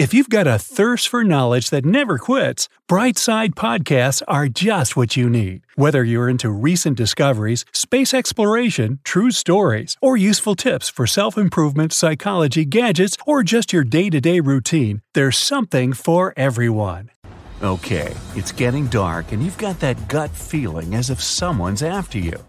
[0.00, 5.14] If you've got a thirst for knowledge that never quits, Brightside Podcasts are just what
[5.14, 5.60] you need.
[5.74, 11.92] Whether you're into recent discoveries, space exploration, true stories, or useful tips for self improvement,
[11.92, 17.10] psychology, gadgets, or just your day to day routine, there's something for everyone.
[17.60, 22.42] Okay, it's getting dark, and you've got that gut feeling as if someone's after you.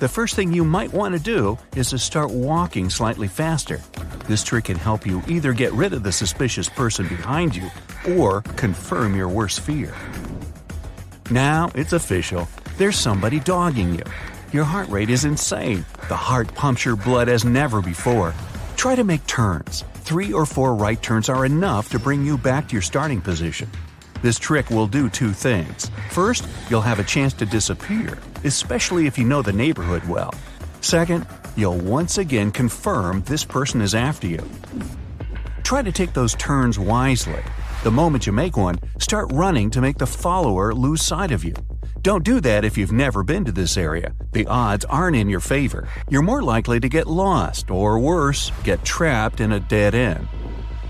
[0.00, 3.82] The first thing you might want to do is to start walking slightly faster.
[4.28, 7.70] This trick can help you either get rid of the suspicious person behind you
[8.14, 9.94] or confirm your worst fear.
[11.30, 12.46] Now it's official.
[12.76, 14.04] There's somebody dogging you.
[14.52, 15.86] Your heart rate is insane.
[16.08, 18.34] The heart pumps your blood as never before.
[18.76, 19.82] Try to make turns.
[19.94, 23.70] Three or four right turns are enough to bring you back to your starting position.
[24.20, 25.90] This trick will do two things.
[26.10, 30.34] First, you'll have a chance to disappear, especially if you know the neighborhood well.
[30.80, 31.26] Second,
[31.56, 34.42] you'll once again confirm this person is after you.
[35.62, 37.42] Try to take those turns wisely.
[37.84, 41.54] The moment you make one, start running to make the follower lose sight of you.
[42.02, 44.14] Don't do that if you've never been to this area.
[44.32, 45.88] The odds aren't in your favor.
[46.08, 50.26] You're more likely to get lost, or worse, get trapped in a dead end.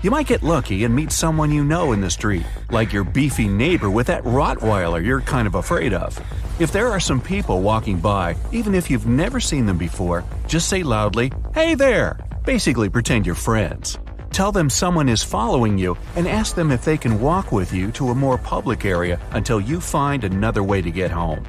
[0.01, 3.49] You might get lucky and meet someone you know in the street, like your beefy
[3.49, 6.17] neighbor with that Rottweiler you're kind of afraid of.
[6.57, 10.69] If there are some people walking by, even if you've never seen them before, just
[10.69, 12.17] say loudly, Hey there!
[12.45, 13.97] Basically, pretend you're friends.
[14.31, 17.91] Tell them someone is following you and ask them if they can walk with you
[17.91, 21.45] to a more public area until you find another way to get home.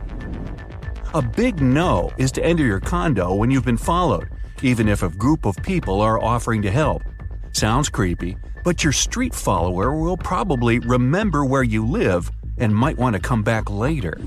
[1.14, 4.28] A big no is to enter your condo when you've been followed,
[4.60, 7.04] even if a group of people are offering to help.
[7.52, 13.14] Sounds creepy, but your street follower will probably remember where you live and might want
[13.14, 14.18] to come back later.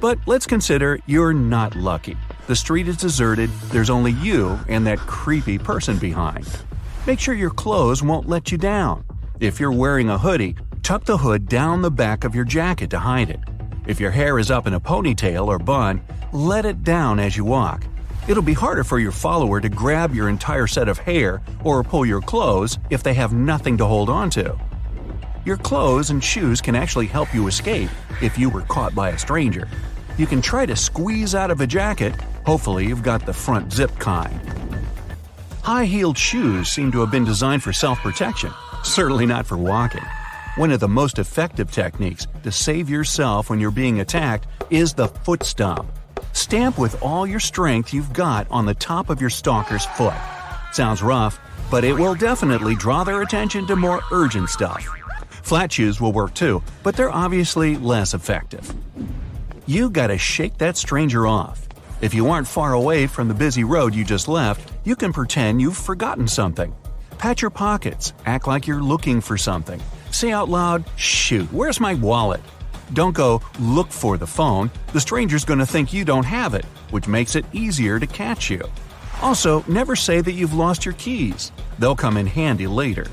[0.00, 2.16] But let's consider you're not lucky.
[2.46, 6.48] The street is deserted, there's only you and that creepy person behind.
[7.06, 9.04] Make sure your clothes won't let you down.
[9.40, 12.98] If you're wearing a hoodie, tuck the hood down the back of your jacket to
[12.98, 13.40] hide it.
[13.86, 16.00] If your hair is up in a ponytail or bun,
[16.32, 17.84] let it down as you walk.
[18.28, 22.04] It'll be harder for your follower to grab your entire set of hair or pull
[22.04, 24.58] your clothes if they have nothing to hold on to.
[25.44, 29.18] Your clothes and shoes can actually help you escape if you were caught by a
[29.18, 29.68] stranger.
[30.18, 32.14] You can try to squeeze out of a jacket,
[32.44, 34.38] hopefully, you've got the front zip kind.
[35.62, 38.52] High heeled shoes seem to have been designed for self protection,
[38.84, 40.04] certainly not for walking.
[40.56, 45.08] One of the most effective techniques to save yourself when you're being attacked is the
[45.08, 45.90] foot stomp.
[46.32, 50.14] Stamp with all your strength you've got on the top of your stalker's foot.
[50.72, 51.38] Sounds rough,
[51.70, 54.84] but it will definitely draw their attention to more urgent stuff.
[55.42, 58.72] Flat shoes will work too, but they're obviously less effective.
[59.66, 61.68] You gotta shake that stranger off.
[62.00, 65.60] If you aren't far away from the busy road you just left, you can pretend
[65.60, 66.74] you've forgotten something.
[67.18, 69.80] Pat your pockets, act like you're looking for something.
[70.10, 72.40] Say out loud, Shoot, where's my wallet?
[72.92, 77.06] Don't go look for the phone, the stranger's gonna think you don't have it, which
[77.06, 78.62] makes it easier to catch you.
[79.22, 83.06] Also, never say that you've lost your keys, they'll come in handy later.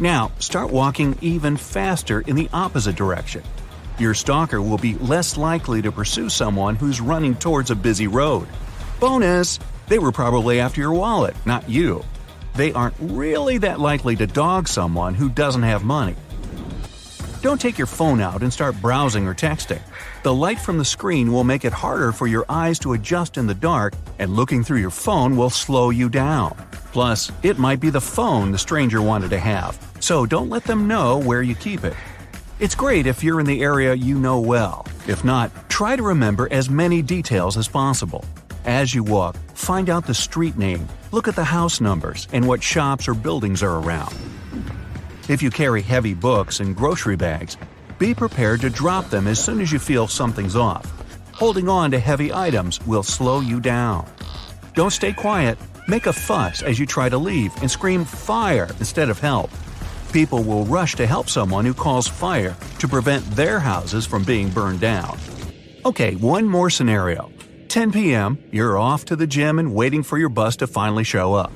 [0.00, 3.42] Now, start walking even faster in the opposite direction.
[3.98, 8.48] Your stalker will be less likely to pursue someone who's running towards a busy road.
[8.98, 9.60] Bonus!
[9.86, 12.04] They were probably after your wallet, not you.
[12.54, 16.16] They aren't really that likely to dog someone who doesn't have money.
[17.44, 19.82] Don't take your phone out and start browsing or texting.
[20.22, 23.46] The light from the screen will make it harder for your eyes to adjust in
[23.46, 26.56] the dark, and looking through your phone will slow you down.
[26.92, 30.88] Plus, it might be the phone the stranger wanted to have, so don't let them
[30.88, 31.92] know where you keep it.
[32.60, 34.86] It's great if you're in the area you know well.
[35.06, 38.24] If not, try to remember as many details as possible.
[38.64, 42.62] As you walk, find out the street name, look at the house numbers, and what
[42.62, 44.16] shops or buildings are around.
[45.26, 47.56] If you carry heavy books and grocery bags,
[47.98, 50.84] be prepared to drop them as soon as you feel something's off.
[51.32, 54.06] Holding on to heavy items will slow you down.
[54.74, 59.08] Don't stay quiet, make a fuss as you try to leave and scream fire instead
[59.08, 59.50] of help.
[60.12, 64.50] People will rush to help someone who calls fire to prevent their houses from being
[64.50, 65.18] burned down.
[65.86, 67.32] Okay, one more scenario.
[67.68, 71.32] 10 p.m., you're off to the gym and waiting for your bus to finally show
[71.32, 71.50] up.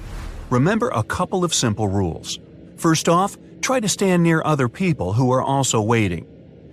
[0.49, 2.39] Remember a couple of simple rules.
[2.79, 6.27] First off, try to stand near other people who are also waiting.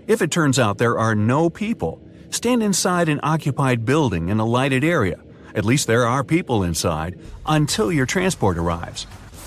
[0.08, 4.46] If it turns out there are no people, stand inside an occupied building in a
[4.46, 5.20] lighted area.
[5.56, 9.04] At least there are people inside until your transport arrives.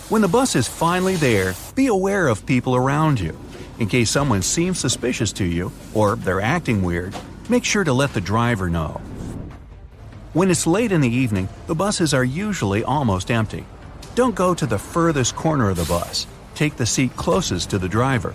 [0.09, 3.39] When the bus is finally there, be aware of people around you.
[3.79, 7.15] In case someone seems suspicious to you or they're acting weird,
[7.49, 9.01] make sure to let the driver know.
[10.33, 13.65] When it's late in the evening, the buses are usually almost empty.
[14.15, 16.27] Don't go to the furthest corner of the bus.
[16.59, 18.35] Take the seat closest to the driver.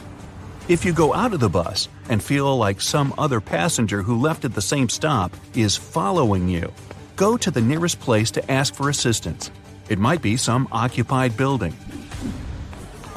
[0.70, 4.46] If you go out of the bus and feel like some other passenger who left
[4.46, 6.72] at the same stop is following you,
[7.18, 9.52] go to the nearest place to ask for assistance.
[9.90, 11.76] It might be some occupied building.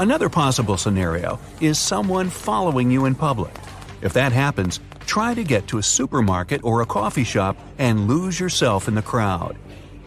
[0.00, 3.54] Another possible scenario is someone following you in public.
[4.02, 8.40] If that happens, try to get to a supermarket or a coffee shop and lose
[8.40, 9.56] yourself in the crowd.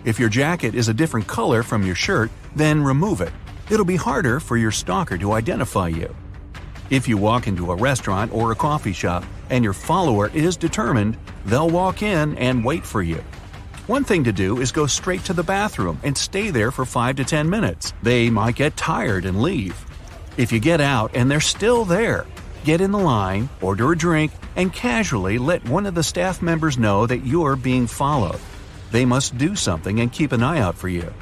[0.04, 3.32] If your jacket is a different color from your shirt, then remove it.
[3.70, 6.16] It'll be harder for your stalker to identify you.
[6.90, 11.18] If you walk into a restaurant or a coffee shop and your follower is determined,
[11.46, 13.24] they'll walk in and wait for you.
[13.86, 17.18] One thing to do is go straight to the bathroom and stay there for 5
[17.18, 17.94] to 10 minutes.
[18.02, 19.86] They might get tired and leave.
[20.38, 22.26] If you get out and they're still there,
[22.64, 26.78] get in the line, order a drink, and casually let one of the staff members
[26.78, 28.40] know that you're being followed.
[28.92, 31.14] They must do something and keep an eye out for you.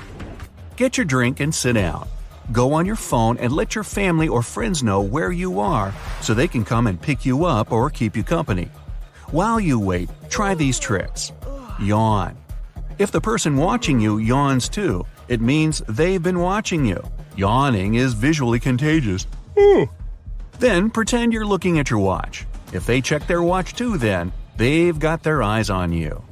[0.78, 2.08] Get your drink and sit down.
[2.52, 6.34] Go on your phone and let your family or friends know where you are so
[6.34, 8.70] they can come and pick you up or keep you company.
[9.32, 11.34] While you wait, try these tricks.
[11.82, 12.38] Yawn.
[12.98, 17.04] If the person watching you yawns too, it means they've been watching you.
[17.36, 19.28] Yawning is visually contagious.
[20.60, 22.46] Then pretend you're looking at your watch.
[22.72, 26.24] If they check their watch too, then they've got their eyes on you.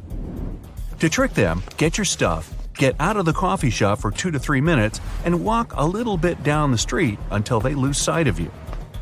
[1.00, 4.40] To trick them, get your stuff, get out of the coffee shop for two to
[4.40, 8.40] three minutes, and walk a little bit down the street until they lose sight of
[8.40, 8.52] you.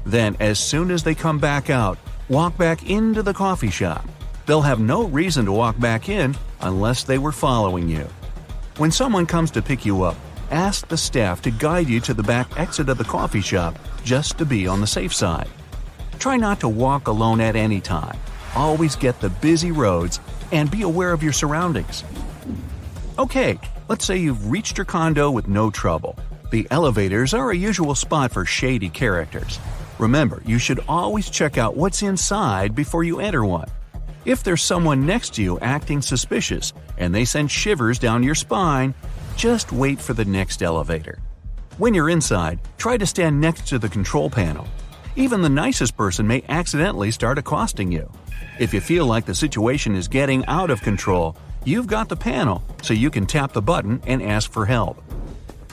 [0.05, 1.97] Then, as soon as they come back out,
[2.29, 4.07] walk back into the coffee shop.
[4.45, 8.07] They'll have no reason to walk back in unless they were following you.
[8.77, 10.17] When someone comes to pick you up,
[10.51, 14.37] ask the staff to guide you to the back exit of the coffee shop just
[14.37, 15.49] to be on the safe side.
[16.19, 18.17] Try not to walk alone at any time.
[18.55, 20.19] Always get the busy roads
[20.51, 22.03] and be aware of your surroundings.
[23.19, 26.17] Okay, let's say you've reached your condo with no trouble.
[26.49, 29.59] The elevators are a usual spot for shady characters.
[29.99, 33.69] Remember, you should always check out what's inside before you enter one.
[34.25, 38.95] If there's someone next to you acting suspicious and they send shivers down your spine,
[39.35, 41.19] just wait for the next elevator.
[41.77, 44.65] When you're inside, try to stand next to the control panel.
[45.15, 48.11] Even the nicest person may accidentally start accosting you.
[48.59, 52.63] If you feel like the situation is getting out of control, you've got the panel
[52.81, 55.01] so you can tap the button and ask for help.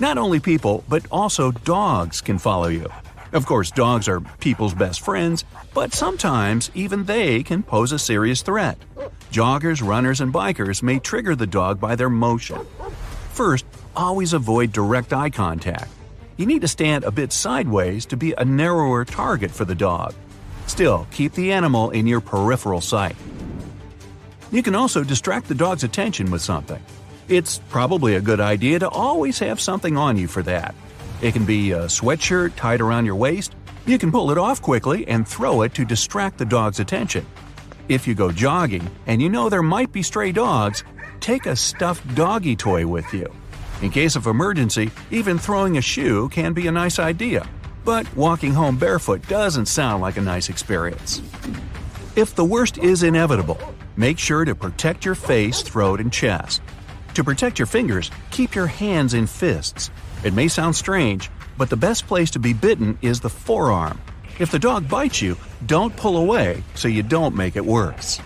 [0.00, 2.88] Not only people, but also dogs can follow you.
[3.32, 8.42] Of course, dogs are people's best friends, but sometimes even they can pose a serious
[8.42, 8.78] threat.
[9.30, 12.66] Joggers, runners, and bikers may trigger the dog by their motion.
[13.32, 13.64] First,
[13.94, 15.88] always avoid direct eye contact.
[16.36, 20.14] You need to stand a bit sideways to be a narrower target for the dog.
[20.66, 23.16] Still, keep the animal in your peripheral sight.
[24.50, 26.82] You can also distract the dog's attention with something.
[27.28, 30.74] It's probably a good idea to always have something on you for that.
[31.22, 33.54] It can be a sweatshirt tied around your waist.
[33.86, 37.24] You can pull it off quickly and throw it to distract the dog's attention.
[37.88, 40.82] If you go jogging and you know there might be stray dogs,
[41.20, 43.32] take a stuffed doggy toy with you.
[43.82, 47.48] In case of emergency, even throwing a shoe can be a nice idea.
[47.84, 51.22] But walking home barefoot doesn't sound like a nice experience.
[52.20, 53.56] If the worst is inevitable,
[53.96, 56.60] make sure to protect your face, throat, and chest.
[57.14, 59.90] To protect your fingers, keep your hands in fists.
[60.22, 63.98] It may sound strange, but the best place to be bitten is the forearm.
[64.38, 68.20] If the dog bites you, don't pull away so you don't make it worse.